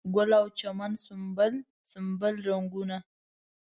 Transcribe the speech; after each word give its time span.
ګل 0.15 0.31
او 0.39 0.45
چمن 0.59 0.91
سنبل، 1.03 1.53
سنبل 1.89 2.33
رنګونه 2.47 2.97